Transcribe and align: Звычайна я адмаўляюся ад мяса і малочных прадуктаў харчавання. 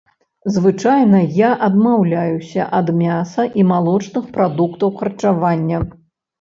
Звычайна 0.53 1.19
я 1.39 1.51
адмаўляюся 1.67 2.67
ад 2.79 2.87
мяса 3.03 3.47
і 3.61 3.69
малочных 3.75 4.27
прадуктаў 4.41 4.89
харчавання. 4.99 5.77